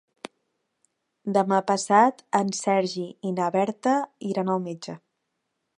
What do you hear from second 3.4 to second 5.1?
Berta iran al metge.